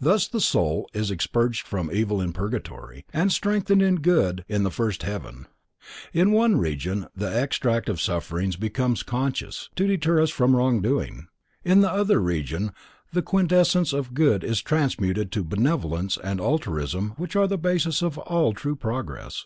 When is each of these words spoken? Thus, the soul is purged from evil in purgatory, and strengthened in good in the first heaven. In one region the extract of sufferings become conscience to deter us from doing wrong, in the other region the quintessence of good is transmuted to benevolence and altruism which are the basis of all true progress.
Thus, 0.00 0.26
the 0.26 0.40
soul 0.40 0.88
is 0.94 1.12
purged 1.26 1.66
from 1.66 1.90
evil 1.92 2.18
in 2.18 2.32
purgatory, 2.32 3.04
and 3.12 3.30
strengthened 3.30 3.82
in 3.82 3.96
good 3.96 4.42
in 4.48 4.62
the 4.62 4.70
first 4.70 5.02
heaven. 5.02 5.44
In 6.14 6.32
one 6.32 6.56
region 6.56 7.08
the 7.14 7.26
extract 7.26 7.90
of 7.90 8.00
sufferings 8.00 8.56
become 8.56 8.96
conscience 8.96 9.68
to 9.76 9.86
deter 9.86 10.22
us 10.22 10.30
from 10.30 10.52
doing 10.80 10.82
wrong, 11.14 11.28
in 11.62 11.82
the 11.82 11.90
other 11.92 12.22
region 12.22 12.72
the 13.12 13.20
quintessence 13.20 13.92
of 13.92 14.14
good 14.14 14.42
is 14.42 14.62
transmuted 14.62 15.30
to 15.32 15.44
benevolence 15.44 16.16
and 16.16 16.40
altruism 16.40 17.10
which 17.18 17.36
are 17.36 17.46
the 17.46 17.58
basis 17.58 18.00
of 18.00 18.16
all 18.16 18.54
true 18.54 18.76
progress. 18.76 19.44